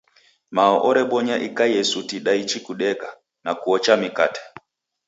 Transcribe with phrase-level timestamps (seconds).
[0.55, 3.07] Mao orebonya ikaie suti daichi kudeka,
[3.43, 4.41] na kuocha mikate.